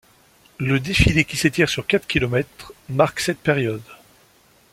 Le 0.57 0.79
défilé 0.79 1.25
qui 1.25 1.37
s’étire 1.37 1.69
sur 1.69 1.85
quatre 1.85 2.07
kilomètres 2.07 2.73
marque 2.89 3.19
cette 3.19 3.37
période. 3.37 3.83